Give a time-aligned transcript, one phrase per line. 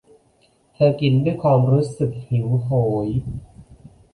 [0.73, 2.69] เธอกินด้วยความรู้สึกหิวโห
[3.05, 3.07] ย